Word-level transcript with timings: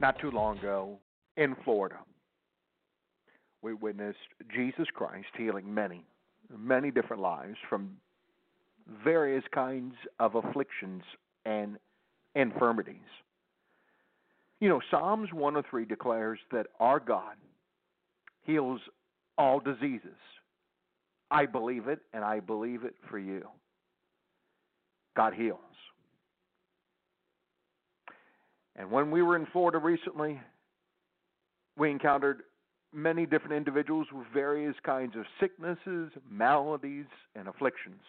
Not 0.00 0.18
too 0.18 0.30
long 0.30 0.58
ago 0.58 0.98
in 1.36 1.54
Florida. 1.64 1.98
We 3.62 3.74
witnessed 3.74 4.18
Jesus 4.54 4.86
Christ 4.94 5.28
healing 5.36 5.72
many, 5.72 6.04
many 6.56 6.90
different 6.90 7.22
lives 7.22 7.56
from 7.68 7.96
various 9.04 9.44
kinds 9.52 9.94
of 10.18 10.34
afflictions 10.34 11.02
and 11.44 11.76
infirmities. 12.34 12.96
You 14.60 14.68
know, 14.68 14.80
Psalms 14.90 15.32
103 15.32 15.84
declares 15.84 16.38
that 16.52 16.66
our 16.80 17.00
God 17.00 17.36
heals 18.42 18.80
all 19.38 19.60
diseases. 19.60 20.18
I 21.30 21.46
believe 21.46 21.88
it, 21.88 22.00
and 22.12 22.24
I 22.24 22.40
believe 22.40 22.84
it 22.84 22.94
for 23.08 23.18
you. 23.18 23.46
God 25.16 25.34
heals. 25.34 25.58
And 28.80 28.90
when 28.90 29.10
we 29.10 29.20
were 29.20 29.36
in 29.36 29.44
Florida 29.44 29.76
recently, 29.76 30.40
we 31.76 31.90
encountered 31.90 32.44
many 32.94 33.26
different 33.26 33.52
individuals 33.52 34.06
with 34.10 34.26
various 34.32 34.74
kinds 34.86 35.14
of 35.16 35.26
sicknesses, 35.38 36.10
maladies, 36.30 37.04
and 37.36 37.46
afflictions. 37.46 38.00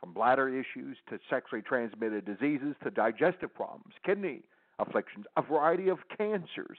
From 0.00 0.12
bladder 0.12 0.48
issues 0.48 0.96
to 1.08 1.20
sexually 1.30 1.62
transmitted 1.62 2.24
diseases 2.24 2.74
to 2.82 2.90
digestive 2.90 3.54
problems, 3.54 3.94
kidney 4.04 4.42
afflictions, 4.80 5.26
a 5.36 5.42
variety 5.42 5.90
of 5.90 5.98
cancers, 6.18 6.78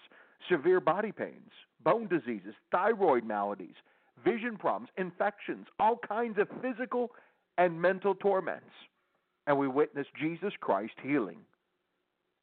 severe 0.52 0.82
body 0.82 1.14
pains, 1.14 1.52
bone 1.86 2.10
diseases, 2.10 2.54
thyroid 2.70 3.24
maladies, 3.24 3.76
vision 4.26 4.58
problems, 4.58 4.90
infections, 4.98 5.68
all 5.80 5.98
kinds 6.06 6.38
of 6.38 6.50
physical 6.62 7.12
and 7.58 7.82
mental 7.82 8.14
torments. 8.14 8.66
And 9.48 9.58
we 9.58 9.70
witnessed 9.70 10.10
Jesus 10.20 10.52
Christ 10.60 10.96
healing 11.02 11.38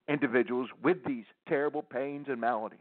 individuals 0.08 0.68
with 0.82 0.98
these 1.06 1.24
terrible 1.48 1.82
pains 1.82 2.26
and 2.28 2.40
maladies. 2.40 2.78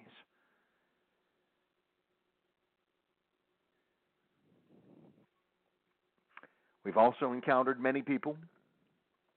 We've 6.83 6.97
also 6.97 7.31
encountered 7.31 7.79
many 7.79 8.01
people. 8.01 8.35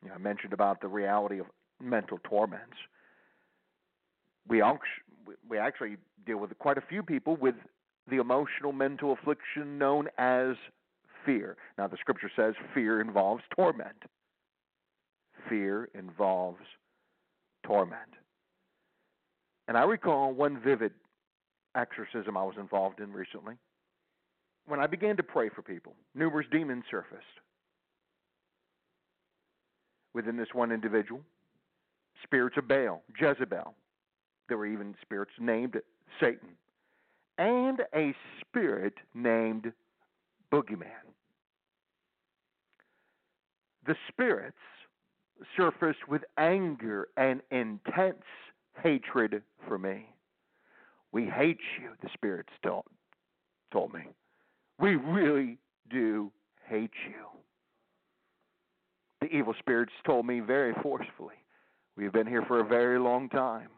You 0.02 0.08
know, 0.08 0.14
I 0.16 0.18
mentioned 0.18 0.52
about 0.52 0.80
the 0.80 0.88
reality 0.88 1.38
of 1.38 1.46
mental 1.80 2.18
torments. 2.24 2.76
We, 4.48 4.62
we 5.48 5.58
actually 5.58 5.96
deal 6.26 6.38
with 6.38 6.56
quite 6.58 6.78
a 6.78 6.82
few 6.82 7.02
people 7.02 7.36
with 7.36 7.54
the 8.10 8.16
emotional 8.16 8.72
mental 8.72 9.12
affliction 9.12 9.78
known 9.78 10.08
as 10.18 10.56
fear. 11.24 11.56
Now, 11.78 11.88
the 11.88 11.96
scripture 11.98 12.30
says 12.34 12.54
fear 12.74 13.00
involves 13.00 13.42
torment. 13.54 14.04
Fear 15.48 15.88
involves 15.94 16.60
torment. 17.66 18.00
And 19.68 19.76
I 19.76 19.82
recall 19.82 20.32
one 20.32 20.60
vivid 20.62 20.92
exorcism 21.74 22.36
I 22.36 22.44
was 22.44 22.54
involved 22.58 23.00
in 23.00 23.12
recently. 23.12 23.54
When 24.66 24.80
I 24.80 24.86
began 24.86 25.16
to 25.16 25.22
pray 25.22 25.48
for 25.48 25.62
people, 25.62 25.94
numerous 26.14 26.46
demons 26.50 26.84
surfaced 26.90 27.22
within 30.14 30.36
this 30.36 30.48
one 30.52 30.72
individual. 30.72 31.20
Spirits 32.22 32.56
of 32.56 32.66
Baal, 32.66 33.02
Jezebel. 33.20 33.74
There 34.48 34.56
were 34.56 34.66
even 34.66 34.94
spirits 35.02 35.32
named 35.38 35.76
Satan. 36.20 36.48
And 37.38 37.82
a 37.94 38.14
spirit 38.40 38.94
named 39.14 39.72
Boogeyman. 40.50 41.04
The 43.86 43.96
spirits 44.08 44.56
surfaced 45.56 46.08
with 46.08 46.22
anger 46.38 47.08
and 47.16 47.40
intense 47.50 48.24
hatred 48.82 49.42
for 49.66 49.78
me. 49.78 50.06
We 51.12 51.26
hate 51.26 51.60
you, 51.80 51.90
the 52.02 52.08
spirits 52.12 52.50
still 52.58 52.84
told 53.72 53.92
me. 53.92 54.02
We 54.78 54.96
really 54.96 55.58
do 55.90 56.30
hate 56.68 56.90
you. 57.08 57.26
The 59.20 59.34
evil 59.34 59.54
spirits 59.58 59.92
told 60.04 60.26
me 60.26 60.40
very 60.40 60.74
forcefully, 60.82 61.36
We've 61.96 62.12
been 62.12 62.26
here 62.26 62.42
for 62.46 62.60
a 62.60 62.64
very 62.64 62.98
long 62.98 63.28
time. 63.30 63.68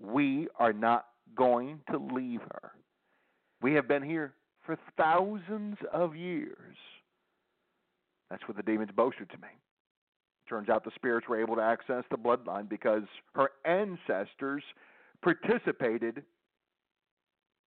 We 0.00 0.48
are 0.58 0.72
not 0.72 1.06
going 1.36 1.80
to 1.90 1.98
leave 1.98 2.40
her. 2.40 2.72
We 3.60 3.74
have 3.74 3.86
been 3.86 4.02
here 4.02 4.34
for 4.66 4.76
thousands 4.96 5.76
of 5.92 6.16
years. 6.16 6.76
That's 8.30 8.42
what 8.48 8.56
the 8.56 8.62
demons 8.64 8.90
boasted 8.96 9.30
to 9.30 9.36
me. 9.36 9.48
Turns 10.48 10.68
out 10.68 10.84
the 10.84 10.90
spirits 10.94 11.28
were 11.28 11.40
able 11.40 11.56
to 11.56 11.62
access 11.62 12.04
the 12.10 12.16
bloodline 12.16 12.68
because 12.68 13.04
her 13.34 13.50
ancestors 13.64 14.62
participated 15.22 16.22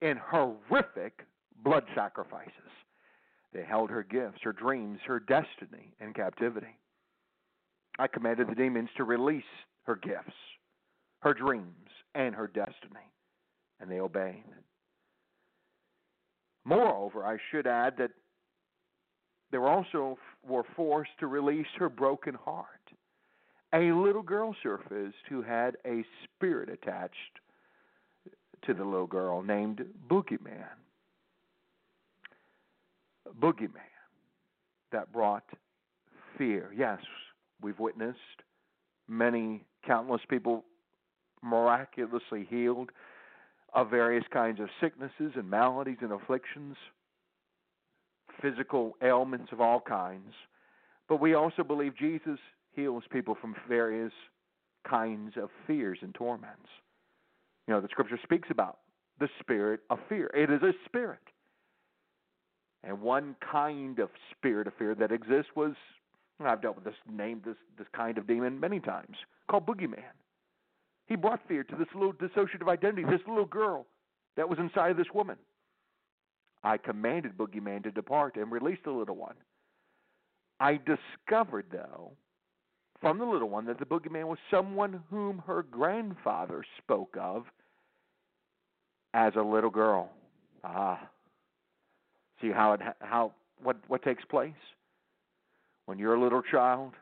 in 0.01 0.17
horrific 0.17 1.25
blood 1.63 1.83
sacrifices. 1.95 2.51
They 3.53 3.63
held 3.63 3.89
her 3.89 4.03
gifts, 4.03 4.39
her 4.43 4.51
dreams, 4.51 4.99
her 5.07 5.19
destiny 5.19 5.93
in 6.01 6.13
captivity. 6.13 6.77
I 7.97 8.07
commanded 8.07 8.49
the 8.49 8.55
demons 8.55 8.89
to 8.97 9.05
release 9.05 9.43
her 9.83 9.95
gifts, 9.95 10.35
her 11.21 11.33
dreams, 11.33 11.89
and 12.13 12.35
her 12.35 12.47
destiny, 12.47 13.09
and 13.79 13.89
they 13.89 13.99
obeyed. 13.99 14.43
Moreover, 16.65 17.25
I 17.25 17.37
should 17.51 17.67
add 17.67 17.95
that 17.97 18.11
they 19.55 19.59
were 19.59 19.69
also 19.69 20.17
were 20.45 20.65
forced 20.75 21.17
to 21.17 21.27
release 21.27 21.65
her 21.77 21.87
broken 21.87 22.33
heart. 22.33 22.67
A 23.71 23.93
little 23.93 24.21
girl 24.21 24.53
surfaced 24.61 25.15
who 25.29 25.41
had 25.41 25.77
a 25.85 26.03
spirit 26.25 26.67
attached 26.67 27.15
to 28.65 28.73
the 28.73 28.83
little 28.83 29.07
girl 29.07 29.41
named 29.41 29.85
Boogeyman. 30.09 30.75
Boogeyman 33.39 33.79
that 34.91 35.13
brought 35.13 35.45
fear. 36.37 36.73
Yes, 36.75 36.99
we've 37.61 37.79
witnessed 37.79 38.19
many, 39.07 39.63
countless 39.87 40.21
people 40.29 40.65
miraculously 41.41 42.45
healed 42.49 42.91
of 43.73 43.89
various 43.89 44.25
kinds 44.33 44.59
of 44.59 44.67
sicknesses 44.81 45.31
and 45.37 45.49
maladies 45.49 45.99
and 46.01 46.11
afflictions 46.11 46.75
physical 48.45 48.95
ailments 49.03 49.51
of 49.51 49.59
all 49.59 49.81
kinds. 49.81 50.33
But 51.09 51.19
we 51.19 51.33
also 51.33 51.63
believe 51.63 51.97
Jesus 51.97 52.39
heals 52.73 53.03
people 53.11 53.35
from 53.39 53.55
various 53.67 54.13
kinds 54.87 55.33
of 55.35 55.49
fears 55.65 55.97
and 56.01 56.13
torments. 56.13 56.69
You 57.67 57.73
know, 57.73 57.81
the 57.81 57.87
scripture 57.89 58.19
speaks 58.21 58.49
about 58.51 58.77
the 59.19 59.29
spirit 59.39 59.79
of 59.89 59.97
fear. 60.07 60.29
It 60.35 60.51
is 60.51 60.61
a 60.61 60.73
spirit. 60.85 61.19
And 62.83 63.01
one 63.01 63.35
kind 63.51 63.97
of 63.97 64.09
spirit 64.31 64.67
of 64.67 64.73
fear 64.77 64.93
that 64.93 65.11
exists 65.11 65.51
was 65.55 65.73
I've 66.39 66.61
dealt 66.61 66.75
with 66.75 66.83
this 66.83 66.93
name, 67.09 67.41
this 67.45 67.55
this 67.77 67.87
kind 67.95 68.17
of 68.17 68.27
demon 68.27 68.59
many 68.59 68.79
times, 68.79 69.15
called 69.49 69.65
boogeyman. 69.65 70.03
He 71.07 71.15
brought 71.15 71.39
fear 71.47 71.63
to 71.63 71.75
this 71.75 71.87
little 71.95 72.13
dissociative 72.13 72.67
identity, 72.67 73.03
this 73.03 73.21
little 73.27 73.45
girl 73.45 73.87
that 74.35 74.49
was 74.49 74.59
inside 74.59 74.91
of 74.91 74.97
this 74.97 75.07
woman. 75.13 75.37
I 76.65 76.77
commanded 76.77 77.37
Boogeyman 77.37 77.83
to 77.83 77.91
depart 77.91 78.35
and 78.35 78.51
release 78.51 78.79
the 78.83 78.91
little 78.91 79.15
one. 79.15 79.35
I 80.59 80.79
discovered, 80.79 81.67
though, 81.71 82.13
from 82.99 83.19
the 83.19 83.25
little 83.25 83.49
one 83.49 83.65
that 83.65 83.77
the 83.77 83.85
boogeyman 83.85 84.25
was 84.27 84.39
someone 84.49 85.03
whom 85.09 85.43
her 85.45 85.61
grandfather 85.63 86.65
spoke 86.81 87.15
of 87.19 87.45
as 89.13 89.33
a 89.35 89.41
little 89.41 89.69
girl. 89.69 90.09
Ah. 90.63 91.07
See 92.41 92.51
how 92.51 92.73
it 92.73 92.81
how 92.99 93.33
what 93.61 93.77
what 93.87 94.01
takes 94.03 94.25
place 94.25 94.53
when 95.85 95.99
you're 95.99 96.15
a 96.15 96.21
little 96.21 96.41
child, 96.41 96.93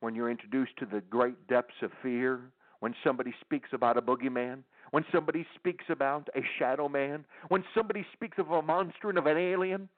when 0.00 0.14
you're 0.14 0.30
introduced 0.30 0.76
to 0.78 0.86
the 0.86 1.00
great 1.00 1.48
depths 1.48 1.82
of 1.82 1.90
fear, 2.02 2.40
when 2.80 2.94
somebody 3.02 3.34
speaks 3.40 3.70
about 3.72 3.96
a 3.96 4.02
boogeyman, 4.02 4.62
when 4.90 5.04
somebody 5.12 5.46
speaks 5.54 5.84
about 5.88 6.28
a 6.34 6.40
shadow 6.58 6.88
man, 6.88 7.24
when 7.48 7.64
somebody 7.74 8.06
speaks 8.12 8.38
of 8.38 8.50
a 8.50 8.62
monster 8.62 9.08
and 9.08 9.18
of 9.18 9.26
an 9.26 9.36
alien, 9.36 9.88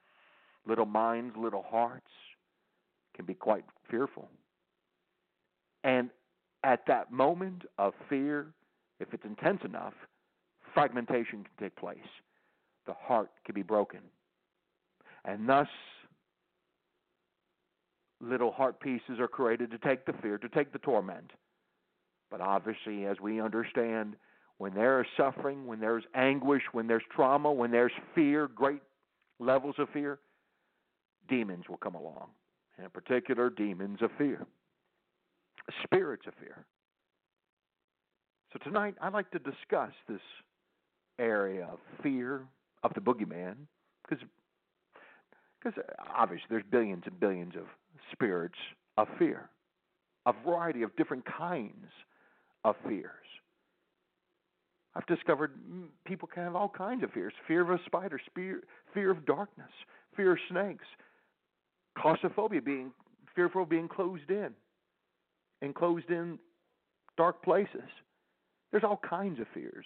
little 0.65 0.85
minds, 0.85 1.35
little 1.37 1.63
hearts 1.63 2.11
can 3.15 3.25
be 3.25 3.33
quite 3.33 3.65
fearful. 3.89 4.29
And 5.83 6.09
at 6.63 6.85
that 6.87 7.11
moment 7.11 7.63
of 7.77 7.93
fear, 8.09 8.47
if 8.99 9.13
it's 9.13 9.25
intense 9.25 9.61
enough, 9.63 9.93
fragmentation 10.73 11.43
can 11.43 11.53
take 11.59 11.75
place. 11.75 11.97
The 12.85 12.93
heart 12.93 13.31
can 13.45 13.55
be 13.55 13.63
broken. 13.63 14.01
And 15.25 15.47
thus, 15.47 15.67
little 18.19 18.51
heart 18.51 18.79
pieces 18.79 19.19
are 19.19 19.27
created 19.27 19.71
to 19.71 19.77
take 19.77 20.05
the 20.05 20.13
fear, 20.21 20.37
to 20.37 20.49
take 20.49 20.71
the 20.71 20.79
torment. 20.79 21.31
But 22.29 22.41
obviously, 22.41 23.05
as 23.05 23.19
we 23.19 23.41
understand, 23.41 24.15
when 24.61 24.75
there 24.75 25.01
is 25.01 25.07
suffering, 25.17 25.65
when 25.65 25.79
there's 25.79 26.03
anguish, 26.13 26.61
when 26.71 26.85
there's 26.85 27.01
trauma, 27.15 27.51
when 27.51 27.71
there's 27.71 27.91
fear, 28.13 28.47
great 28.47 28.83
levels 29.39 29.73
of 29.79 29.89
fear, 29.89 30.19
demons 31.27 31.65
will 31.67 31.77
come 31.77 31.95
along. 31.95 32.27
And 32.77 32.85
in 32.85 32.91
particular, 32.91 33.49
demons 33.49 34.03
of 34.03 34.11
fear, 34.19 34.45
spirits 35.83 36.27
of 36.27 36.35
fear. 36.39 36.63
So 38.53 38.59
tonight, 38.63 38.93
I'd 39.01 39.13
like 39.13 39.31
to 39.31 39.39
discuss 39.39 39.93
this 40.07 40.21
area 41.17 41.67
of 41.71 41.79
fear 42.03 42.43
of 42.83 42.93
the 42.93 43.01
boogeyman 43.01 43.55
because 44.07 44.23
because 45.59 45.79
uh, 45.79 46.03
obviously 46.15 46.45
there's 46.51 46.63
billions 46.69 47.01
and 47.07 47.19
billions 47.19 47.55
of 47.55 47.63
spirits 48.11 48.59
of 48.97 49.07
fear, 49.17 49.49
a 50.27 50.33
variety 50.45 50.83
of 50.83 50.95
different 50.97 51.25
kinds 51.25 51.87
of 52.63 52.75
fears. 52.87 53.20
I've 54.95 55.05
discovered 55.05 55.51
people 56.05 56.27
can 56.27 56.43
have 56.43 56.55
all 56.55 56.69
kinds 56.69 57.03
of 57.03 57.11
fears 57.11 57.33
fear 57.47 57.61
of 57.61 57.69
a 57.69 57.79
spider, 57.85 58.19
fear, 58.35 58.61
fear 58.93 59.11
of 59.11 59.25
darkness, 59.25 59.71
fear 60.15 60.33
of 60.33 60.39
snakes, 60.49 60.85
claustrophobia, 61.97 62.61
being 62.61 62.91
fearful 63.35 63.63
of 63.63 63.69
being 63.69 63.87
closed 63.87 64.29
in, 64.29 64.49
enclosed 65.61 66.09
in 66.09 66.37
dark 67.17 67.41
places. 67.43 67.89
There's 68.71 68.83
all 68.83 68.99
kinds 69.07 69.39
of 69.39 69.47
fears. 69.53 69.85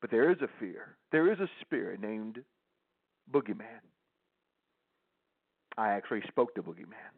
But 0.00 0.10
there 0.10 0.30
is 0.30 0.38
a 0.42 0.48
fear. 0.60 0.96
There 1.12 1.32
is 1.32 1.40
a 1.40 1.48
spirit 1.62 2.00
named 2.00 2.38
Boogeyman. 3.32 3.80
I 5.76 5.90
actually 5.90 6.22
spoke 6.28 6.54
to 6.54 6.62
Boogeyman. 6.62 7.14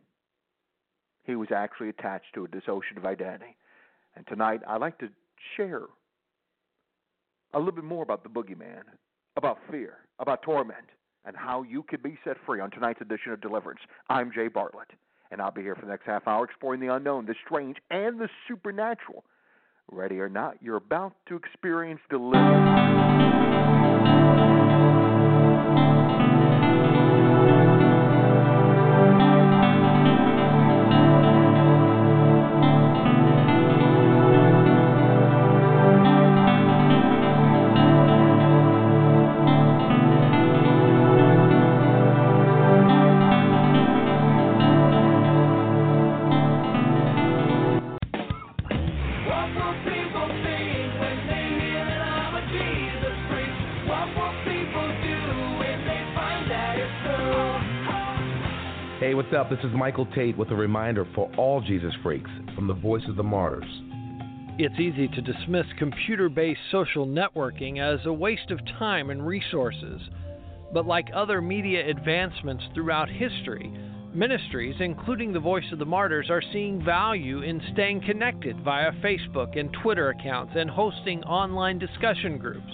He 1.25 1.35
was 1.35 1.49
actually 1.55 1.89
attached 1.89 2.33
to 2.35 2.45
a 2.45 2.49
dissociative 2.49 3.05
identity. 3.05 3.57
And 4.15 4.27
tonight 4.27 4.61
I'd 4.67 4.81
like 4.81 4.99
to 4.99 5.09
share 5.57 5.83
a 7.57 7.59
little 7.59 7.73
bit 7.73 7.85
more 7.85 8.03
about 8.03 8.23
the 8.23 8.29
boogeyman, 8.29 8.83
about 9.37 9.59
fear, 9.71 9.95
about 10.19 10.43
torment, 10.43 10.85
and 11.25 11.35
how 11.35 11.63
you 11.63 11.83
can 11.83 12.01
be 12.03 12.19
set 12.23 12.37
free 12.45 12.61
on 12.61 12.71
tonight's 12.71 13.01
edition 13.01 13.33
of 13.33 13.41
Deliverance. 13.41 13.81
I'm 14.11 14.31
Jay 14.31 14.49
Bartlett, 14.49 14.91
and 15.31 15.41
I'll 15.41 15.51
be 15.51 15.63
here 15.63 15.75
for 15.75 15.87
the 15.87 15.91
next 15.91 16.05
half 16.05 16.29
hour 16.29 16.45
exploring 16.45 16.81
the 16.81 16.95
unknown, 16.95 17.25
the 17.25 17.35
strange, 17.47 17.79
and 17.91 18.21
the 18.21 18.29
supernatural. 18.47 19.25
Ready 19.91 20.21
or 20.21 20.29
not, 20.29 20.57
you're 20.61 20.77
about 20.77 21.15
to 21.29 21.37
experience 21.37 22.01
deliverance. 22.11 23.96
What's 59.27 59.37
up? 59.37 59.51
This 59.51 59.65
is 59.65 59.77
Michael 59.77 60.07
Tate 60.15 60.39
with 60.39 60.53
a 60.53 60.55
reminder 60.55 61.05
for 61.13 61.29
all 61.37 61.61
Jesus 61.61 61.93
freaks 62.01 62.31
from 62.55 62.69
the 62.69 62.75
Voice 62.75 63.03
of 63.09 63.17
the 63.17 63.25
Martyrs. 63.25 63.65
It's 64.57 64.79
easy 64.79 65.09
to 65.09 65.21
dismiss 65.21 65.67
computer 65.79 66.29
based 66.29 66.61
social 66.71 67.09
networking 67.09 67.81
as 67.81 68.07
a 68.07 68.13
waste 68.13 68.53
of 68.53 68.61
time 68.79 69.11
and 69.11 69.27
resources. 69.27 70.01
But 70.73 70.87
like 70.87 71.09
other 71.13 71.41
media 71.41 71.89
advancements 71.91 72.63
throughout 72.73 73.09
history, 73.09 73.73
ministries, 74.15 74.77
including 74.79 75.33
the 75.33 75.41
Voice 75.41 75.73
of 75.73 75.81
the 75.81 75.87
Martyrs, 75.87 76.31
are 76.31 76.43
seeing 76.53 76.85
value 76.85 77.43
in 77.43 77.61
staying 77.73 78.03
connected 78.03 78.61
via 78.61 78.93
Facebook 79.03 79.59
and 79.59 79.77
Twitter 79.83 80.11
accounts 80.11 80.53
and 80.55 80.71
hosting 80.71 81.25
online 81.25 81.81
discussion 81.81 82.39
groups. 82.39 82.73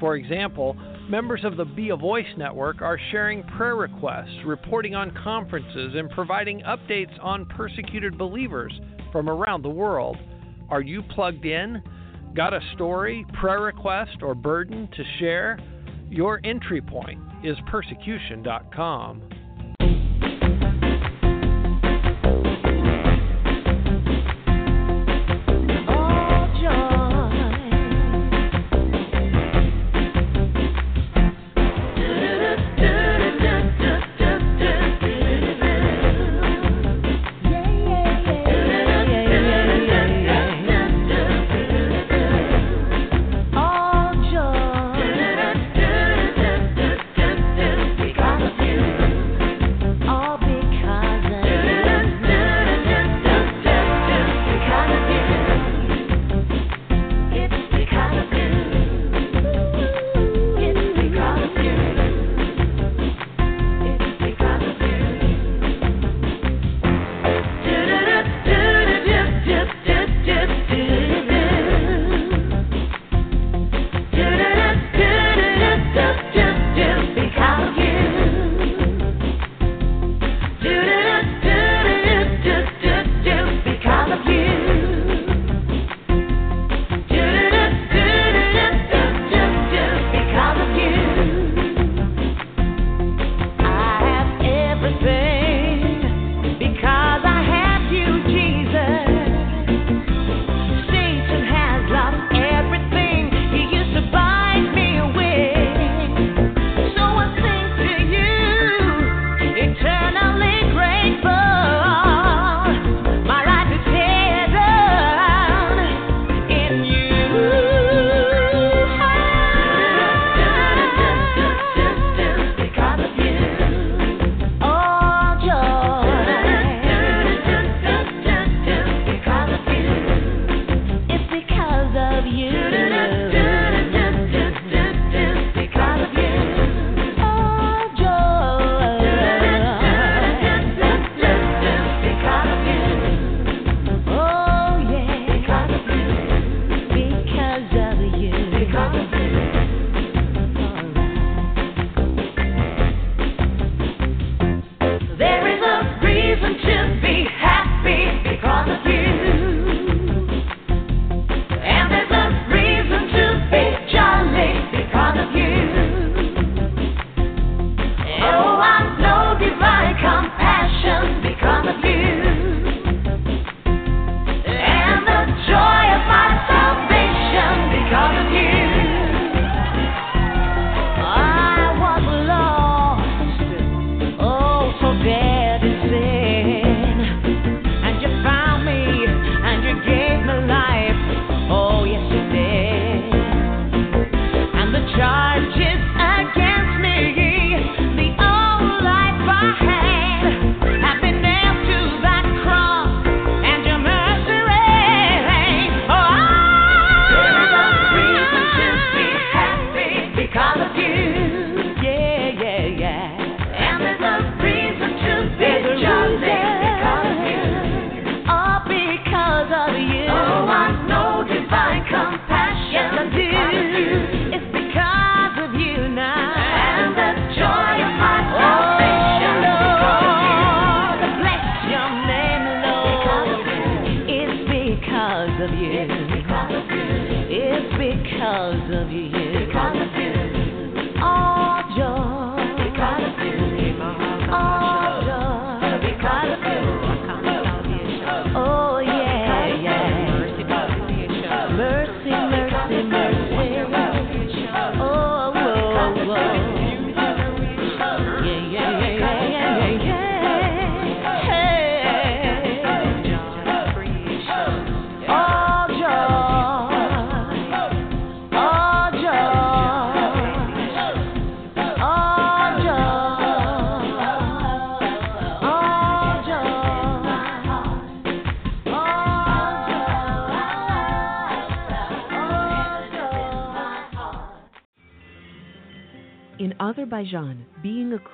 For 0.00 0.16
example, 0.16 0.76
members 1.08 1.44
of 1.44 1.56
the 1.56 1.64
Be 1.64 1.90
a 1.90 1.96
Voice 1.96 2.26
network 2.36 2.80
are 2.82 2.98
sharing 3.10 3.42
prayer 3.42 3.76
requests, 3.76 4.44
reporting 4.46 4.94
on 4.94 5.14
conferences, 5.22 5.94
and 5.94 6.10
providing 6.10 6.60
updates 6.60 7.12
on 7.22 7.46
persecuted 7.46 8.16
believers 8.16 8.72
from 9.12 9.28
around 9.28 9.62
the 9.62 9.70
world. 9.70 10.16
Are 10.70 10.80
you 10.80 11.02
plugged 11.02 11.44
in? 11.44 11.82
Got 12.34 12.54
a 12.54 12.60
story, 12.74 13.24
prayer 13.40 13.60
request, 13.60 14.22
or 14.22 14.34
burden 14.34 14.88
to 14.96 15.04
share? 15.18 15.58
Your 16.08 16.40
entry 16.44 16.80
point 16.80 17.20
is 17.42 17.56
persecution.com. 17.70 19.22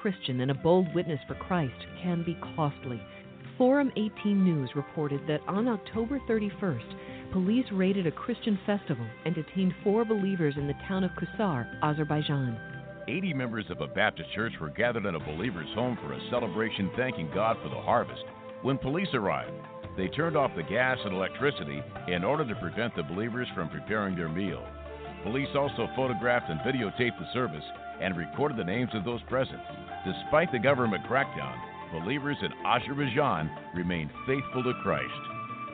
Christian 0.01 0.41
and 0.41 0.51
a 0.51 0.55
bold 0.55 0.95
witness 0.95 1.21
for 1.29 1.35
Christ 1.35 1.75
can 2.03 2.23
be 2.25 2.35
costly. 2.57 3.01
Forum 3.59 3.93
18 3.97 4.43
News 4.43 4.71
reported 4.75 5.21
that 5.29 5.43
on 5.47 5.69
October 5.69 6.19
31st, 6.27 7.33
police 7.33 7.67
raided 7.71 8.07
a 8.07 8.11
Christian 8.11 8.59
festival 8.65 9.07
and 9.27 9.35
detained 9.35 9.75
four 9.85 10.07
believers 10.07 10.55
in 10.57 10.67
the 10.67 10.75
town 10.89 11.05
of 11.05 11.11
Kusar, 11.11 11.67
Azerbaijan. 11.83 12.59
80 13.09 13.35
members 13.35 13.67
of 13.69 13.83
a 13.83 13.87
Baptist 13.87 14.31
church 14.35 14.55
were 14.59 14.71
gathered 14.71 15.05
in 15.05 15.17
a 15.17 15.21
believer's 15.21 15.75
home 15.75 15.99
for 16.01 16.15
a 16.15 16.31
celebration 16.31 16.91
thanking 16.97 17.31
God 17.35 17.59
for 17.63 17.69
the 17.69 17.81
harvest. 17.81 18.25
When 18.63 18.79
police 18.79 19.13
arrived, 19.13 19.53
they 19.99 20.09
turned 20.09 20.37
off 20.37 20.53
the 20.57 20.63
gas 20.63 20.97
and 21.05 21.15
electricity 21.15 21.83
in 22.09 22.25
order 22.25 22.47
to 22.47 22.55
prevent 22.61 22.97
the 22.97 23.03
believers 23.03 23.49
from 23.55 23.69
preparing 23.69 24.17
their 24.17 24.31
meal. 24.31 24.67
Police 25.23 25.49
also 25.55 25.89
photographed 25.95 26.49
and 26.49 26.61
videotaped 26.61 27.19
the 27.19 27.33
service 27.35 27.65
and 28.01 28.17
recorded 28.17 28.57
the 28.57 28.65
names 28.65 28.91
of 28.95 29.05
those 29.05 29.21
present. 29.29 29.61
Despite 30.07 30.51
the 30.51 30.59
government 30.59 31.05
crackdown, 31.05 31.57
believers 31.93 32.39
in 32.43 32.53
Azerbaijan 32.65 33.51
remain 33.75 34.11
faithful 34.27 34.65
to 34.65 34.73
Christ. 34.83 35.13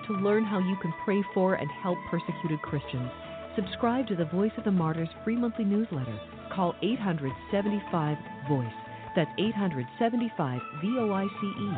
To 0.09 0.15
learn 0.15 0.45
how 0.45 0.59
you 0.59 0.76
can 0.83 0.93
pray 1.05 1.23
for 1.33 1.55
and 1.55 1.71
help 1.83 1.99
persecuted 2.11 2.61
Christians, 2.62 3.11
subscribe 3.55 4.09
to 4.09 4.17
the 4.17 4.25
Voice 4.25 4.53
of 4.57 4.65
the 4.65 4.73
Martyrs 4.73 5.09
free 5.23 5.37
monthly 5.37 5.65
newsletter. 5.65 6.19
Call 6.53 6.75
875 6.83 8.19
VOICE. 8.49 8.67
That's 9.15 9.31
875 9.38 10.61
V 10.83 10.97
O 10.99 11.12
I 11.12 11.25
C 11.25 11.47
E. 11.47 11.73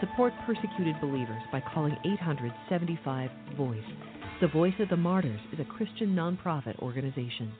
Support 0.00 0.32
persecuted 0.46 1.00
believers 1.00 1.42
by 1.52 1.60
calling 1.60 1.96
875 2.04 3.30
VOICE. 3.56 4.11
The 4.42 4.48
Voice 4.48 4.74
of 4.80 4.88
the 4.88 4.96
Martyrs 4.96 5.38
is 5.52 5.60
a 5.60 5.64
Christian 5.64 6.16
nonprofit 6.16 6.76
organization. 6.80 7.52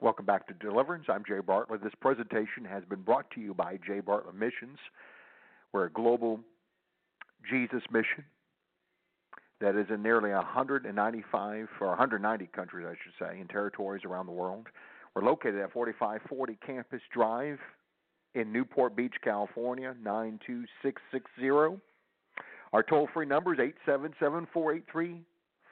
Welcome 0.00 0.26
back 0.26 0.48
to 0.48 0.54
Deliverance. 0.54 1.04
I'm 1.08 1.22
Jay 1.24 1.38
Bartlett. 1.46 1.84
This 1.84 1.92
presentation 2.00 2.64
has 2.68 2.82
been 2.86 3.02
brought 3.02 3.30
to 3.36 3.40
you 3.40 3.54
by 3.54 3.78
Jay 3.86 4.00
Bartlett 4.00 4.34
Missions. 4.34 4.78
We're 5.72 5.84
a 5.84 5.92
global 5.92 6.40
Jesus 7.48 7.84
mission 7.92 8.24
that 9.60 9.76
is 9.76 9.86
in 9.90 10.02
nearly 10.02 10.30
195 10.30 11.68
or 11.80 11.88
190 11.88 12.46
countries, 12.54 12.86
I 12.88 12.94
should 13.02 13.12
say, 13.18 13.40
and 13.40 13.48
territories 13.48 14.04
around 14.04 14.26
the 14.26 14.32
world. 14.32 14.66
We're 15.14 15.24
located 15.24 15.56
at 15.56 15.72
4540 15.72 16.58
Campus 16.64 17.00
Drive 17.12 17.58
in 18.34 18.52
Newport 18.52 18.94
Beach, 18.94 19.14
California, 19.22 19.94
92660. 20.02 21.80
Our 22.72 22.82
toll 22.82 23.08
free 23.12 23.26
number 23.26 23.54
is 23.54 23.60
877 23.60 24.46
483 24.52 25.22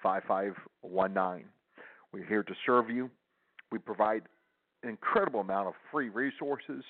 5519. 0.02 1.44
We're 2.12 2.24
here 2.24 2.42
to 2.42 2.54
serve 2.64 2.90
you. 2.90 3.10
We 3.70 3.78
provide 3.78 4.22
an 4.82 4.88
incredible 4.88 5.40
amount 5.40 5.68
of 5.68 5.74
free 5.92 6.08
resources, 6.08 6.82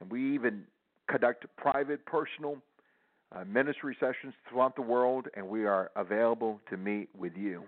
and 0.00 0.10
we 0.10 0.34
even 0.34 0.64
conduct 1.08 1.46
private, 1.56 2.04
personal 2.06 2.58
uh, 3.34 3.44
ministry 3.44 3.96
sessions 4.00 4.34
throughout 4.48 4.76
the 4.76 4.82
world, 4.82 5.26
and 5.34 5.46
we 5.46 5.66
are 5.66 5.90
available 5.96 6.60
to 6.70 6.76
meet 6.76 7.08
with 7.16 7.36
you. 7.36 7.64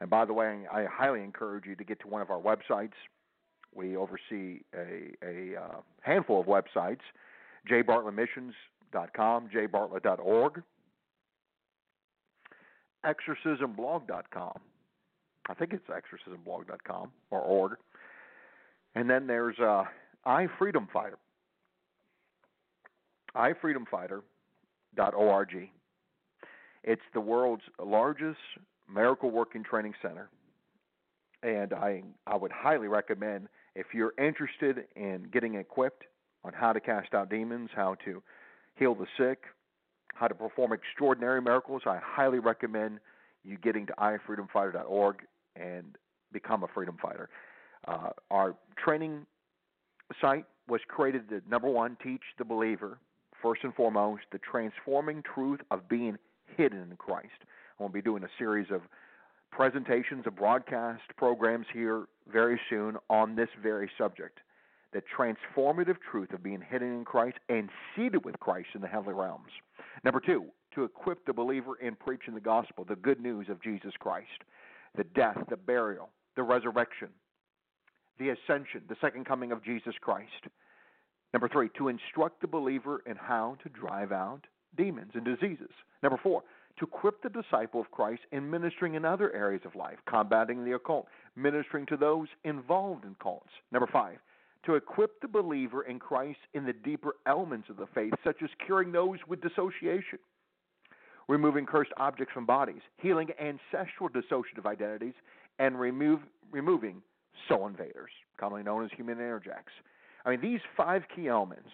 And 0.00 0.10
by 0.10 0.24
the 0.24 0.32
way, 0.32 0.64
I 0.72 0.84
highly 0.84 1.22
encourage 1.22 1.66
you 1.66 1.76
to 1.76 1.84
get 1.84 2.00
to 2.00 2.08
one 2.08 2.22
of 2.22 2.30
our 2.30 2.40
websites. 2.40 2.92
We 3.74 3.96
oversee 3.96 4.60
a, 4.74 5.14
a 5.22 5.60
uh, 5.60 5.80
handful 6.02 6.40
of 6.40 6.46
websites 6.46 7.00
jbartlettmissions.com, 7.70 9.48
jbartlett.org, 9.48 10.62
exorcismblog.com. 13.04 14.58
I 15.48 15.54
think 15.54 15.72
it's 15.72 15.88
exorcismblog.com 15.88 17.10
or 17.30 17.40
org. 17.40 17.76
And 18.94 19.10
then 19.10 19.26
there's 19.26 19.58
uh, 19.58 19.84
iFreedom 20.26 20.88
Fighter. 20.92 21.18
iFreedomFighter.org. 24.96 25.70
It's 26.82 27.02
the 27.12 27.20
world's 27.20 27.62
largest 27.82 28.38
miracle 28.92 29.30
working 29.30 29.64
training 29.64 29.94
center. 30.02 30.28
And 31.42 31.72
I 31.72 32.02
I 32.26 32.36
would 32.36 32.52
highly 32.52 32.88
recommend 32.88 33.48
if 33.74 33.86
you're 33.92 34.14
interested 34.18 34.86
in 34.96 35.28
getting 35.32 35.54
equipped 35.56 36.04
on 36.44 36.52
how 36.52 36.72
to 36.72 36.80
cast 36.80 37.14
out 37.14 37.30
demons, 37.30 37.70
how 37.74 37.96
to 38.04 38.22
heal 38.76 38.94
the 38.94 39.06
sick, 39.18 39.44
how 40.14 40.28
to 40.28 40.34
perform 40.34 40.72
extraordinary 40.72 41.40
miracles, 41.40 41.82
I 41.86 41.98
highly 42.02 42.38
recommend 42.38 43.00
you 43.42 43.58
getting 43.58 43.86
to 43.86 43.92
ifreedomfighter.org 43.94 45.16
and 45.56 45.96
become 46.32 46.62
a 46.62 46.68
freedom 46.68 46.96
fighter. 47.00 47.28
Uh, 47.86 48.10
our 48.30 48.54
training 48.82 49.26
site 50.20 50.46
was 50.68 50.80
created 50.88 51.28
to 51.28 51.42
number 51.48 51.68
one, 51.68 51.96
teach 52.02 52.22
the 52.38 52.44
believer, 52.44 52.98
first 53.44 53.62
and 53.62 53.74
foremost, 53.74 54.22
the 54.32 54.38
transforming 54.38 55.22
truth 55.22 55.60
of 55.70 55.86
being 55.86 56.16
hidden 56.56 56.88
in 56.90 56.96
Christ. 56.96 57.28
I'm 57.78 57.84
going 57.84 57.90
to 57.90 57.94
be 57.94 58.02
doing 58.02 58.24
a 58.24 58.28
series 58.38 58.68
of 58.70 58.80
presentations, 59.52 60.26
of 60.26 60.34
broadcast 60.34 61.02
programs 61.18 61.66
here 61.72 62.06
very 62.32 62.58
soon 62.70 62.96
on 63.10 63.36
this 63.36 63.50
very 63.62 63.90
subject 63.98 64.40
the 64.94 65.02
transformative 65.18 65.96
truth 66.08 66.32
of 66.32 66.40
being 66.40 66.62
hidden 66.70 66.98
in 66.98 67.04
Christ 67.04 67.36
and 67.48 67.68
seated 67.96 68.24
with 68.24 68.38
Christ 68.38 68.68
in 68.76 68.80
the 68.80 68.86
heavenly 68.86 69.14
realms. 69.14 69.50
Number 70.04 70.20
two, 70.20 70.44
to 70.76 70.84
equip 70.84 71.26
the 71.26 71.32
believer 71.32 71.72
in 71.82 71.96
preaching 71.96 72.32
the 72.32 72.40
gospel, 72.40 72.84
the 72.84 72.94
good 72.94 73.20
news 73.20 73.48
of 73.48 73.60
Jesus 73.60 73.92
Christ, 73.98 74.44
the 74.96 75.02
death, 75.02 75.36
the 75.50 75.56
burial, 75.56 76.10
the 76.36 76.44
resurrection, 76.44 77.08
the 78.20 78.28
ascension, 78.28 78.82
the 78.88 78.94
second 79.00 79.26
coming 79.26 79.50
of 79.50 79.64
Jesus 79.64 79.94
Christ. 80.00 80.46
Number 81.34 81.48
three, 81.48 81.68
to 81.76 81.88
instruct 81.88 82.40
the 82.40 82.46
believer 82.46 83.02
in 83.06 83.16
how 83.16 83.56
to 83.64 83.68
drive 83.68 84.12
out 84.12 84.46
demons 84.76 85.10
and 85.14 85.24
diseases. 85.24 85.70
Number 86.00 86.18
four, 86.22 86.44
to 86.78 86.86
equip 86.86 87.22
the 87.22 87.28
disciple 87.28 87.80
of 87.80 87.90
Christ 87.90 88.22
in 88.30 88.48
ministering 88.48 88.94
in 88.94 89.04
other 89.04 89.34
areas 89.34 89.62
of 89.64 89.74
life, 89.74 89.98
combating 90.08 90.64
the 90.64 90.76
occult, 90.76 91.08
ministering 91.34 91.86
to 91.86 91.96
those 91.96 92.28
involved 92.44 93.04
in 93.04 93.16
cults. 93.20 93.50
Number 93.72 93.88
five, 93.92 94.18
to 94.66 94.76
equip 94.76 95.20
the 95.20 95.28
believer 95.28 95.82
in 95.82 95.98
Christ 95.98 96.38
in 96.54 96.64
the 96.64 96.72
deeper 96.72 97.16
elements 97.26 97.68
of 97.68 97.78
the 97.78 97.88
faith, 97.92 98.12
such 98.22 98.36
as 98.42 98.50
curing 98.64 98.92
those 98.92 99.18
with 99.26 99.40
dissociation, 99.40 100.20
removing 101.26 101.66
cursed 101.66 101.92
objects 101.96 102.32
from 102.32 102.46
bodies, 102.46 102.82
healing 102.98 103.30
ancestral 103.40 104.08
dissociative 104.08 104.66
identities, 104.66 105.14
and 105.58 105.80
remove, 105.80 106.20
removing 106.52 107.02
soul 107.48 107.66
invaders, 107.66 108.10
commonly 108.38 108.62
known 108.62 108.84
as 108.84 108.90
human 108.96 109.18
introjects. 109.18 109.74
I 110.24 110.30
mean, 110.30 110.40
these 110.40 110.60
five 110.76 111.02
key 111.14 111.28
elements 111.28 111.68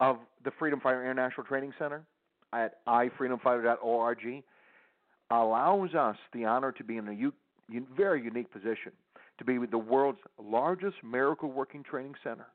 of 0.00 0.18
the 0.44 0.50
Freedom 0.58 0.80
Fighter 0.80 1.02
International 1.02 1.44
Training 1.46 1.72
Center 1.78 2.04
at 2.52 2.84
ifreedomfighter.org 2.86 4.44
allows 5.30 5.94
us 5.94 6.16
the 6.32 6.44
honor 6.44 6.72
to 6.72 6.84
be 6.84 6.96
in 6.98 7.08
a 7.08 7.12
u- 7.12 7.32
very 7.96 8.22
unique 8.22 8.52
position 8.52 8.92
to 9.38 9.44
be 9.44 9.58
the 9.66 9.78
world's 9.78 10.18
largest 10.42 10.96
miracle 11.02 11.50
working 11.50 11.82
training 11.82 12.14
center. 12.22 12.46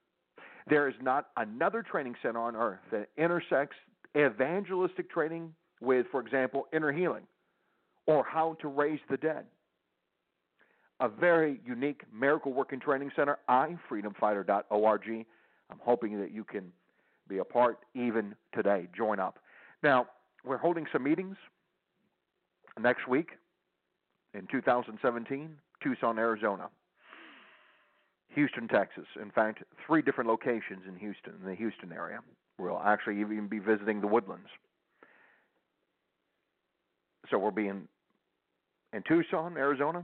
There 0.67 0.87
is 0.87 0.95
not 1.01 1.27
another 1.37 1.83
training 1.83 2.15
center 2.21 2.39
on 2.39 2.55
earth 2.55 2.79
that 2.91 3.09
intersects 3.17 3.75
evangelistic 4.15 5.09
training 5.11 5.53
with, 5.81 6.05
for 6.11 6.21
example, 6.21 6.67
inner 6.73 6.91
healing 6.91 7.23
or 8.07 8.23
how 8.23 8.55
to 8.61 8.67
raise 8.67 8.99
the 9.09 9.17
dead. 9.17 9.45
A 11.01 11.09
very 11.09 11.59
unique 11.65 12.03
miracle 12.13 12.53
working 12.53 12.79
training 12.79 13.11
center, 13.15 13.39
ifreedomfighter.org. 13.49 15.25
I'm 15.69 15.79
hoping 15.79 16.19
that 16.19 16.31
you 16.31 16.43
can 16.43 16.71
be 17.27 17.39
a 17.39 17.43
part 17.43 17.79
even 17.95 18.35
today. 18.53 18.87
Join 18.95 19.19
up. 19.19 19.39
Now, 19.81 20.05
we're 20.45 20.57
holding 20.57 20.85
some 20.93 21.03
meetings 21.03 21.37
next 22.79 23.07
week 23.07 23.31
in 24.33 24.47
2017, 24.51 25.49
Tucson, 25.81 26.19
Arizona. 26.19 26.69
Houston, 28.35 28.67
Texas. 28.67 29.05
In 29.21 29.29
fact, 29.31 29.63
three 29.85 30.01
different 30.01 30.29
locations 30.29 30.83
in 30.87 30.95
Houston, 30.97 31.33
in 31.41 31.49
the 31.49 31.55
Houston 31.55 31.91
area. 31.91 32.19
We'll 32.57 32.79
actually 32.79 33.19
even 33.19 33.47
be 33.47 33.59
visiting 33.59 34.01
the 34.01 34.07
woodlands. 34.07 34.47
So 37.29 37.39
we'll 37.39 37.51
be 37.51 37.67
in 37.67 37.87
in 38.93 39.03
Tucson, 39.03 39.57
Arizona, 39.57 40.03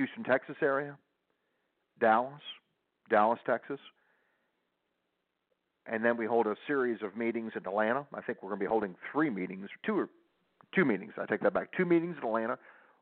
Houston, 0.00 0.24
Texas 0.24 0.56
area, 0.62 0.96
Dallas, 2.00 2.40
Dallas, 3.10 3.38
Texas, 3.44 3.78
and 5.84 6.02
then 6.02 6.16
we 6.16 6.24
hold 6.24 6.46
a 6.46 6.56
series 6.66 7.02
of 7.02 7.18
meetings 7.18 7.52
in 7.54 7.66
Atlanta. 7.66 8.06
I 8.14 8.22
think 8.22 8.42
we're 8.42 8.48
going 8.48 8.60
to 8.60 8.64
be 8.64 8.68
holding 8.68 8.94
three 9.12 9.28
meetings, 9.28 9.68
two 9.84 9.98
or 9.98 10.08
two 10.74 10.86
meetings. 10.86 11.12
I 11.20 11.26
take 11.26 11.42
that 11.42 11.52
back. 11.52 11.68
Two 11.76 11.84
meetings 11.84 12.16
in 12.18 12.26
Atlanta, 12.26 12.58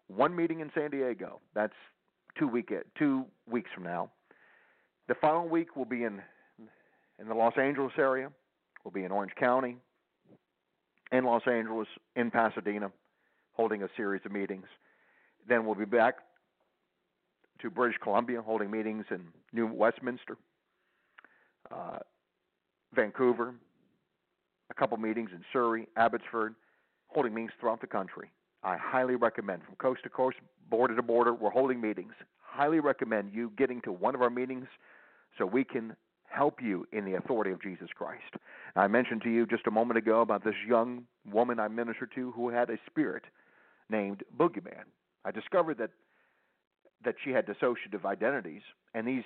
one 0.09 0.35
meeting 0.35 0.59
in 0.59 0.73
San 0.75 0.91
Diego. 0.91 1.39
That's 1.55 1.75
two 2.37 2.49
week 2.49 2.73
two 2.99 3.27
weeks 3.49 3.71
from 3.73 3.85
now. 3.85 4.11
The 5.07 5.15
following 5.21 5.51
week 5.51 5.77
we'll 5.77 5.85
be 5.85 6.03
in 6.03 6.21
in 7.21 7.29
the 7.29 7.35
Los 7.35 7.55
Angeles 7.57 7.93
area. 7.97 8.29
We'll 8.85 8.93
be 8.93 9.05
in 9.05 9.13
Orange 9.13 9.35
County, 9.39 9.77
in 11.13 11.25
Los 11.25 11.43
Angeles, 11.47 11.87
in 12.17 12.33
Pasadena, 12.33 12.91
holding 13.53 13.85
a 13.85 13.89
series 13.97 14.23
of 14.25 14.33
meetings. 14.33 14.67
Then 15.49 15.65
we'll 15.65 15.77
be 15.77 15.85
back 15.85 16.17
to 17.61 17.71
British 17.71 17.99
Columbia, 18.03 18.43
holding 18.43 18.71
meetings 18.71 19.05
in 19.11 19.21
New 19.53 19.67
Westminster, 19.67 20.37
uh, 21.71 21.99
Vancouver, 22.95 23.55
a 24.71 24.75
couple 24.75 24.97
meetings 24.97 25.31
in 25.33 25.43
Surrey, 25.53 25.89
Abbotsford, 25.97 26.55
holding 27.09 27.35
meetings 27.35 27.53
throughout 27.61 27.81
the 27.81 27.87
country. 27.87 28.31
I 28.63 28.77
highly 28.77 29.15
recommend 29.15 29.63
from 29.65 29.77
coast 29.77 30.03
to 30.05 30.09
coast, 30.09 30.37
border 30.71 30.97
to 30.97 31.03
border, 31.03 31.35
we're 31.35 31.51
holding 31.51 31.81
meetings. 31.81 32.13
Highly 32.41 32.81
recommend 32.81 33.33
you 33.33 33.53
getting 33.57 33.81
to 33.83 33.93
one 33.93 34.15
of 34.15 34.23
our 34.23 34.31
meetings 34.31 34.67
so 35.37 35.47
we 35.47 35.65
can 35.65 35.95
help 36.25 36.61
you 36.63 36.87
in 36.93 37.05
the 37.05 37.15
authority 37.15 37.51
of 37.51 37.63
Jesus 37.63 37.89
Christ. 37.95 38.35
I 38.77 38.87
mentioned 38.87 39.23
to 39.23 39.31
you 39.31 39.47
just 39.47 39.67
a 39.67 39.71
moment 39.71 39.99
ago 39.99 40.21
about 40.21 40.45
this 40.45 40.55
young 40.67 41.05
woman 41.31 41.59
I 41.59 41.69
ministered 41.69 42.11
to 42.17 42.33
who 42.33 42.51
had 42.51 42.69
a 42.71 42.77
spirit 42.87 43.25
named 43.89 44.23
Boogeyman. 44.37 44.85
I 45.25 45.31
discovered 45.31 45.79
that 45.79 45.91
that 47.05 47.17
she 47.23 47.31
had 47.31 47.47
dissociative 47.47 48.05
identities, 48.05 48.63
and 48.95 49.07
these 49.07 49.25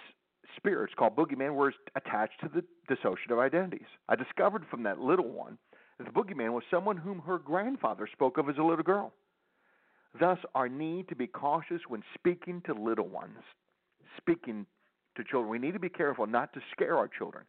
spirits 0.56 0.92
called 0.96 1.16
boogeyman 1.16 1.54
were 1.54 1.72
attached 1.94 2.40
to 2.40 2.48
the 2.48 2.64
dissociative 2.92 3.38
identities. 3.38 3.86
I 4.08 4.16
discovered 4.16 4.64
from 4.70 4.82
that 4.82 4.98
little 4.98 5.30
one 5.30 5.58
that 5.98 6.04
the 6.04 6.10
boogeyman 6.10 6.52
was 6.52 6.64
someone 6.70 6.96
whom 6.96 7.20
her 7.20 7.38
grandfather 7.38 8.08
spoke 8.12 8.38
of 8.38 8.48
as 8.48 8.58
a 8.58 8.62
little 8.62 8.84
girl. 8.84 9.12
Thus, 10.18 10.38
our 10.54 10.68
need 10.68 11.08
to 11.08 11.16
be 11.16 11.26
cautious 11.26 11.80
when 11.88 12.02
speaking 12.14 12.60
to 12.66 12.74
little 12.74 13.08
ones, 13.08 13.38
speaking 14.18 14.66
to 15.16 15.24
children. 15.24 15.50
We 15.50 15.58
need 15.58 15.72
to 15.72 15.80
be 15.80 15.88
careful 15.88 16.26
not 16.26 16.52
to 16.54 16.60
scare 16.72 16.96
our 16.98 17.08
children, 17.08 17.44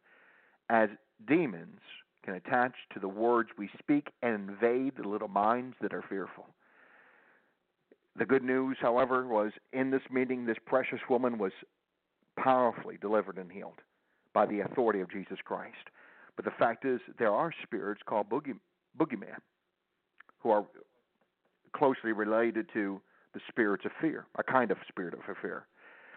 as 0.70 0.88
demons 1.26 1.80
can 2.24 2.34
attach 2.34 2.72
to 2.94 3.00
the 3.00 3.08
words 3.08 3.50
we 3.58 3.68
speak 3.78 4.08
and 4.22 4.48
invade 4.48 4.94
the 4.96 5.06
little 5.06 5.28
minds 5.28 5.76
that 5.82 5.92
are 5.92 6.04
fearful. 6.08 6.46
The 8.16 8.24
good 8.24 8.44
news, 8.44 8.76
however, 8.80 9.26
was 9.26 9.52
in 9.72 9.90
this 9.90 10.02
meeting, 10.10 10.46
this 10.46 10.56
precious 10.66 11.00
woman 11.10 11.36
was 11.38 11.52
powerfully 12.38 12.96
delivered 13.00 13.38
and 13.38 13.50
healed 13.50 13.80
by 14.32 14.46
the 14.46 14.60
authority 14.60 15.00
of 15.00 15.10
Jesus 15.10 15.38
Christ. 15.44 15.90
But 16.36 16.44
the 16.44 16.52
fact 16.52 16.84
is, 16.84 17.00
there 17.18 17.32
are 17.32 17.52
spirits 17.62 18.02
called 18.06 18.28
boogie, 18.28 18.58
boogeyman 18.98 19.38
who 20.38 20.50
are 20.50 20.64
closely 21.72 22.12
related 22.12 22.68
to 22.74 23.00
the 23.32 23.40
spirits 23.48 23.84
of 23.84 23.90
fear, 24.00 24.26
a 24.38 24.42
kind 24.42 24.70
of 24.70 24.78
spirit 24.88 25.14
of 25.14 25.20
fear. 25.42 25.66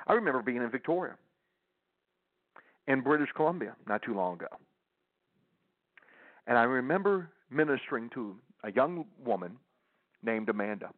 I 0.05 0.13
remember 0.13 0.41
being 0.41 0.57
in 0.57 0.69
Victoria, 0.69 1.15
in 2.87 3.01
British 3.01 3.29
Columbia, 3.35 3.75
not 3.87 4.03
too 4.03 4.13
long 4.13 4.35
ago. 4.35 4.47
And 6.45 6.57
I 6.57 6.63
remember 6.63 7.29
ministering 7.49 8.09
to 8.13 8.35
a 8.63 8.71
young 8.71 9.05
woman 9.23 9.57
named 10.23 10.49
Amanda 10.49 10.91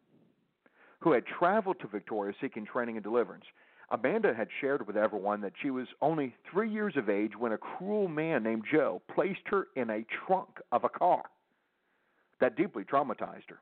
who 1.00 1.12
had 1.12 1.24
traveled 1.26 1.80
to 1.80 1.88
Victoria 1.88 2.34
seeking 2.40 2.66
training 2.66 2.96
and 2.96 3.04
deliverance. 3.04 3.44
Amanda 3.90 4.32
had 4.32 4.48
shared 4.60 4.86
with 4.86 4.96
everyone 4.96 5.40
that 5.40 5.54
she 5.60 5.70
was 5.70 5.88
only 6.00 6.34
three 6.50 6.70
years 6.70 6.94
of 6.96 7.08
age 7.08 7.32
when 7.36 7.52
a 7.52 7.58
cruel 7.58 8.06
man 8.06 8.42
named 8.42 8.64
Joe 8.70 9.02
placed 9.12 9.40
her 9.46 9.66
in 9.74 9.90
a 9.90 10.06
trunk 10.26 10.48
of 10.70 10.84
a 10.84 10.88
car. 10.88 11.24
That 12.40 12.56
deeply 12.56 12.84
traumatized 12.84 13.48
her. 13.48 13.60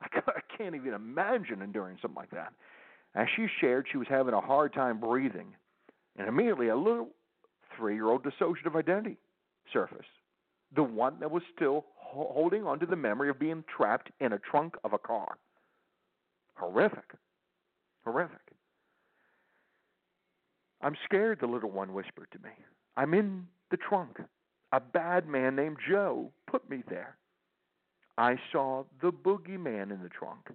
I 0.02 0.40
can't 0.56 0.74
even 0.74 0.94
imagine 0.94 1.60
enduring 1.60 1.98
something 2.00 2.16
like 2.16 2.30
that. 2.30 2.52
As 3.14 3.26
she 3.36 3.46
shared, 3.60 3.86
she 3.90 3.98
was 3.98 4.06
having 4.08 4.34
a 4.34 4.40
hard 4.40 4.72
time 4.72 4.98
breathing, 4.98 5.54
and 6.16 6.28
immediately 6.28 6.68
a 6.68 6.76
little 6.76 7.08
three 7.76 7.94
year 7.94 8.06
old 8.06 8.24
dissociative 8.24 8.76
identity 8.76 9.18
surfaced. 9.72 10.04
The 10.74 10.82
one 10.82 11.18
that 11.20 11.30
was 11.30 11.42
still 11.54 11.86
holding 11.96 12.64
on 12.64 12.78
to 12.78 12.86
the 12.86 12.96
memory 12.96 13.28
of 13.28 13.38
being 13.38 13.64
trapped 13.76 14.10
in 14.20 14.32
a 14.32 14.38
trunk 14.38 14.76
of 14.84 14.92
a 14.92 14.98
car. 14.98 15.36
Horrific. 16.60 17.14
Horrific. 18.04 18.38
I'm 20.82 20.94
scared, 21.04 21.38
the 21.40 21.46
little 21.46 21.70
one 21.70 21.92
whispered 21.92 22.28
to 22.32 22.38
me. 22.38 22.50
I'm 22.96 23.14
in 23.14 23.46
the 23.70 23.76
trunk. 23.76 24.18
A 24.72 24.80
bad 24.80 25.26
man 25.26 25.56
named 25.56 25.78
Joe 25.88 26.30
put 26.46 26.68
me 26.70 26.82
there. 26.88 27.16
I 28.18 28.36
saw 28.52 28.84
the 29.00 29.10
boogeyman 29.10 29.90
in 29.90 30.02
the 30.02 30.08
trunk. 30.08 30.48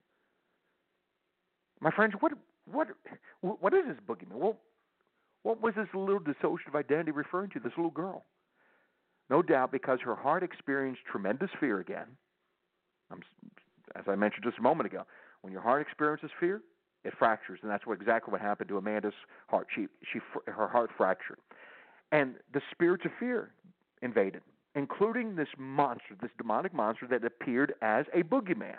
My 1.82 1.92
friends, 1.92 2.14
what 2.20 2.34
what 2.72 2.88
what 3.42 3.74
is 3.74 3.86
this 3.88 3.98
boogeyman? 4.08 4.36
Well, 4.36 4.58
what 5.44 5.62
was 5.62 5.74
this 5.76 5.88
little 5.94 6.20
dissociative 6.20 6.76
identity 6.76 7.12
referring 7.12 7.50
to? 7.52 7.60
This 7.60 7.74
little 7.78 7.92
girl. 7.92 8.26
No 9.30 9.42
doubt 9.42 9.72
because 9.72 10.00
her 10.02 10.16
heart 10.16 10.44
experienced 10.44 11.02
tremendous 11.12 11.50
fear 11.60 11.80
again. 11.80 12.08
I'm, 13.12 13.22
as 13.96 14.06
I 14.08 14.16
mentioned 14.16 14.44
just 14.44 14.60
a 14.60 14.62
moment 14.62 14.88
ago, 14.88 15.06
when 15.46 15.54
your 15.54 15.62
heart 15.62 15.80
experiences 15.80 16.32
fear, 16.40 16.64
it 17.04 17.14
fractures, 17.20 17.60
and 17.62 17.70
that's 17.70 17.86
what 17.86 18.02
exactly 18.02 18.32
what 18.32 18.42
happened 18.42 18.68
to 18.68 18.78
Amanda's 18.80 19.14
heart. 19.48 19.68
She 19.76 19.86
she 20.12 20.18
her 20.48 20.68
heart 20.68 20.90
fractured, 20.98 21.38
and 22.12 22.34
the 22.52 22.62
spirits 22.72 23.06
of 23.06 23.12
fear 23.20 23.52
invaded, 24.02 24.42
including 24.74 25.36
this 25.36 25.48
monster, 25.56 26.16
this 26.20 26.32
demonic 26.40 26.74
monster 26.74 27.06
that 27.12 27.24
appeared 27.24 27.76
as 27.84 28.08
a 28.16 28.24
boogeyman. 28.24 28.78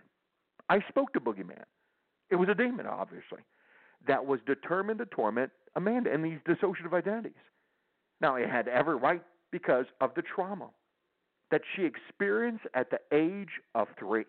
I 0.69 0.81
spoke 0.89 1.13
to 1.13 1.21
boogeyman. 1.21 1.63
It 2.31 2.35
was 2.35 2.49
a 2.49 2.55
demon, 2.55 2.89
obviously, 2.89 3.43
that 4.09 4.27
was 4.27 4.41
determined 4.45 4.99
to 4.99 5.07
torment 5.07 5.53
Amanda 5.77 6.13
and 6.13 6.25
these 6.25 6.41
dissociative 6.49 6.95
identities. 6.95 7.35
Now, 8.21 8.35
it 8.35 8.51
had 8.51 8.67
every 8.67 8.97
right 8.97 9.23
because 9.53 9.87
of 10.01 10.11
the 10.17 10.23
trauma 10.23 10.71
that 11.53 11.61
she 11.77 11.85
experienced 11.85 12.65
at 12.75 12.91
the 12.91 12.99
age 13.13 13.61
of 13.77 13.87
three. 14.01 14.25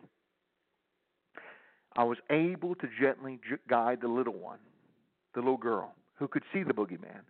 I 1.98 2.04
was 2.04 2.20
able 2.30 2.76
to 2.76 2.88
gently 3.02 3.40
guide 3.68 4.00
the 4.02 4.08
little 4.08 4.36
one, 4.36 4.60
the 5.34 5.42
little 5.42 5.58
girl, 5.58 5.96
who 6.16 6.28
could 6.28 6.44
see 6.54 6.62
the 6.62 6.74
boogeyman, 6.74 7.22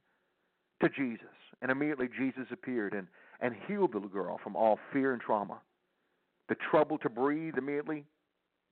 to 0.82 0.90
Jesus. 0.90 1.28
And 1.62 1.72
immediately 1.72 2.10
Jesus 2.20 2.46
appeared 2.52 2.94
and, 2.94 3.08
and 3.40 3.56
healed 3.68 3.94
the 3.94 3.98
little 3.98 4.10
girl 4.10 4.40
from 4.44 4.56
all 4.58 4.78
fear 4.92 5.14
and 5.14 5.22
trauma. 5.22 5.60
The 6.50 6.56
trouble 6.70 6.98
to 7.00 7.10
breathe 7.10 7.58
immediately 7.58 8.04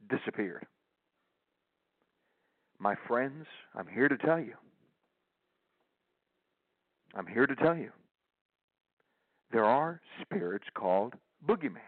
disappeared. 0.09 0.65
My 2.77 2.95
friends, 3.07 3.45
I'm 3.73 3.87
here 3.87 4.09
to 4.09 4.17
tell 4.17 4.39
you. 4.39 4.53
I'm 7.15 7.25
here 7.25 7.47
to 7.47 7.55
tell 7.55 7.75
you. 7.75 7.91
There 9.51 9.63
are 9.63 10.01
spirits 10.21 10.65
called 10.73 11.13
boogeyman. 11.47 11.79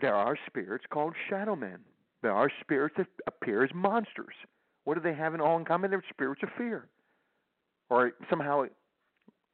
There 0.00 0.14
are 0.14 0.38
spirits 0.46 0.86
called 0.90 1.14
shadow 1.28 1.54
men. 1.54 1.80
There 2.24 2.32
are 2.32 2.50
spirits 2.62 2.96
appear 3.26 3.64
as 3.64 3.70
monsters. 3.74 4.34
What 4.84 4.94
do 4.94 5.00
they 5.02 5.12
have 5.12 5.34
in 5.34 5.42
all 5.42 5.58
in 5.58 5.66
common? 5.66 5.90
They're 5.90 6.02
spirits 6.08 6.42
of 6.42 6.48
fear, 6.56 6.88
or 7.90 8.12
somehow 8.30 8.64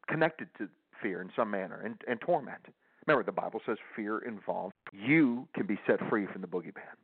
connected 0.08 0.46
to 0.58 0.68
fear 1.02 1.20
in 1.20 1.30
some 1.34 1.50
manner 1.50 1.82
and, 1.84 2.00
and 2.06 2.20
torment. 2.20 2.60
Remember, 3.08 3.24
the 3.24 3.32
Bible 3.32 3.60
says 3.66 3.76
fear 3.96 4.20
involved. 4.20 4.74
You 4.92 5.48
can 5.52 5.66
be 5.66 5.80
set 5.84 5.98
free 6.08 6.28
from 6.32 6.42
the 6.42 6.46
boogeyman. 6.46 6.94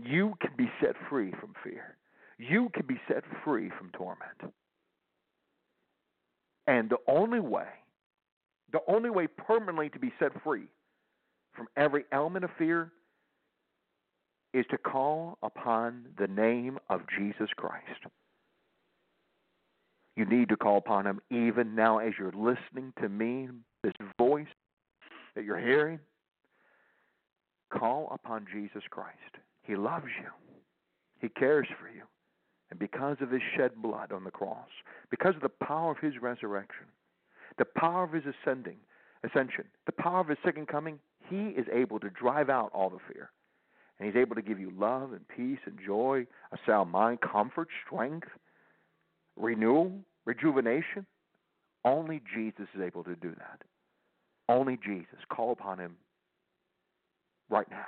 You 0.00 0.34
can 0.40 0.52
be 0.56 0.70
set 0.80 0.94
free 1.08 1.32
from 1.40 1.52
fear. 1.64 1.96
You 2.38 2.70
can 2.72 2.86
be 2.86 3.00
set 3.08 3.24
free 3.44 3.72
from 3.76 3.90
torment. 3.90 4.54
And 6.68 6.88
the 6.88 6.98
only 7.08 7.40
way, 7.40 7.66
the 8.70 8.82
only 8.86 9.10
way 9.10 9.26
permanently 9.26 9.88
to 9.88 9.98
be 9.98 10.12
set 10.20 10.30
free 10.44 10.68
from 11.56 11.66
every 11.76 12.04
element 12.12 12.44
of 12.44 12.50
fear 12.56 12.92
is 14.52 14.66
to 14.70 14.78
call 14.78 15.38
upon 15.42 16.06
the 16.18 16.26
name 16.26 16.78
of 16.88 17.02
Jesus 17.16 17.50
Christ. 17.56 18.06
You 20.16 20.24
need 20.24 20.48
to 20.48 20.56
call 20.56 20.76
upon 20.76 21.06
him 21.06 21.20
even 21.30 21.74
now 21.74 21.98
as 21.98 22.14
you're 22.18 22.32
listening 22.32 22.92
to 23.00 23.08
me, 23.08 23.48
this 23.82 23.94
voice 24.18 24.46
that 25.34 25.44
you're 25.44 25.58
hearing. 25.58 26.00
Call 27.72 28.08
upon 28.12 28.46
Jesus 28.52 28.82
Christ. 28.90 29.16
He 29.62 29.76
loves 29.76 30.08
you, 30.20 30.28
He 31.20 31.28
cares 31.28 31.68
for 31.80 31.88
you. 31.88 32.02
And 32.70 32.78
because 32.78 33.16
of 33.20 33.30
His 33.30 33.42
shed 33.56 33.72
blood 33.76 34.12
on 34.12 34.24
the 34.24 34.30
cross, 34.30 34.68
because 35.10 35.36
of 35.36 35.42
the 35.42 35.64
power 35.64 35.92
of 35.92 35.98
His 35.98 36.20
resurrection, 36.20 36.86
the 37.58 37.64
power 37.64 38.04
of 38.04 38.12
His 38.12 38.24
ascending, 38.24 38.78
ascension, 39.24 39.64
the 39.86 39.92
power 39.92 40.20
of 40.20 40.28
His 40.28 40.38
second 40.44 40.66
coming, 40.66 40.98
He 41.28 41.48
is 41.50 41.66
able 41.72 42.00
to 42.00 42.10
drive 42.10 42.50
out 42.50 42.70
all 42.74 42.90
the 42.90 42.98
fear. 43.12 43.30
And 44.00 44.08
He's 44.08 44.18
able 44.18 44.34
to 44.34 44.42
give 44.42 44.58
you 44.58 44.72
love 44.76 45.12
and 45.12 45.28
peace 45.28 45.60
and 45.66 45.78
joy, 45.84 46.26
a 46.52 46.56
sound 46.66 46.90
mind, 46.90 47.18
comfort, 47.20 47.68
strength, 47.86 48.28
renewal, 49.36 49.92
rejuvenation. 50.24 51.06
Only 51.84 52.22
Jesus 52.34 52.66
is 52.74 52.80
able 52.80 53.04
to 53.04 53.14
do 53.14 53.34
that. 53.36 53.62
Only 54.48 54.78
Jesus. 54.84 55.18
Call 55.30 55.52
upon 55.52 55.78
Him 55.78 55.96
right 57.50 57.70
now. 57.70 57.86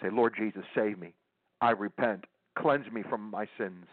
Say, 0.00 0.08
Lord 0.10 0.34
Jesus, 0.38 0.62
save 0.74 0.98
me. 0.98 1.12
I 1.60 1.72
repent. 1.72 2.24
Cleanse 2.56 2.90
me 2.92 3.02
from 3.08 3.30
my 3.30 3.46
sins. 3.58 3.86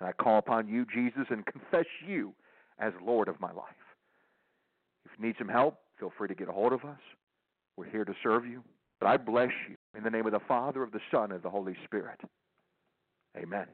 And 0.00 0.08
I 0.08 0.12
call 0.12 0.38
upon 0.38 0.68
you, 0.68 0.84
Jesus, 0.92 1.26
and 1.30 1.46
confess 1.52 1.86
you 2.06 2.34
as 2.80 2.92
Lord 3.04 3.28
of 3.28 3.40
my 3.40 3.52
life. 3.52 3.64
If 5.04 5.12
you 5.18 5.26
need 5.26 5.36
some 5.38 5.48
help, 5.48 5.78
feel 5.98 6.12
free 6.18 6.28
to 6.28 6.34
get 6.34 6.48
a 6.48 6.52
hold 6.52 6.72
of 6.72 6.84
us. 6.84 7.00
We're 7.76 7.88
here 7.88 8.04
to 8.04 8.14
serve 8.22 8.44
you. 8.44 8.62
But 9.00 9.06
I 9.06 9.16
bless 9.16 9.50
you 9.68 9.76
in 9.98 10.04
the 10.04 10.10
name 10.10 10.26
of 10.26 10.32
the 10.32 10.38
Father, 10.46 10.84
of 10.84 10.92
the 10.92 11.00
Son, 11.10 11.32
and 11.32 11.42
the 11.42 11.50
Holy 11.50 11.74
Spirit. 11.84 12.20
Amen. 13.36 13.66